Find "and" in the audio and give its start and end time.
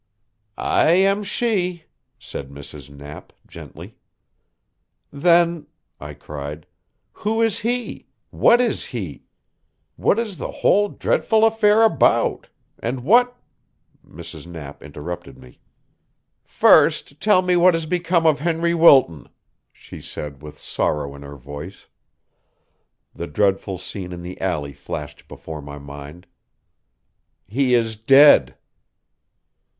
12.79-13.03